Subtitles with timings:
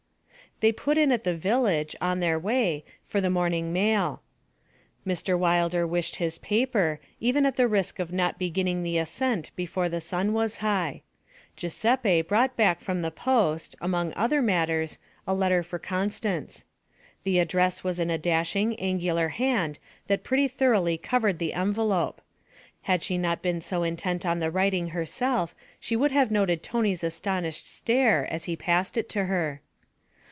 [0.61, 4.21] They put in at the village, on their way, for the morning mail;
[5.07, 5.35] Mr.
[5.35, 9.99] Wilder wished his paper, even at the risk of not beginning the ascent before the
[9.99, 11.01] sun was high.
[11.55, 16.65] Giuseppe brought back from the post, among other matters, a letter for Constance.
[17.23, 22.21] The address was in a dashing, angular hand that pretty thoroughly covered the envelope.
[22.83, 27.03] Had she not been so intent on the writing herself, she would have noted Tony's
[27.03, 29.61] astonished stare as he passed it to her.